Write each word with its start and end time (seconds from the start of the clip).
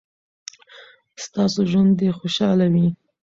ستاسو 1.23 1.59
ژوند 1.71 1.91
دې 1.99 2.09
خوشحاله 2.19 2.65
وي. 2.73 2.87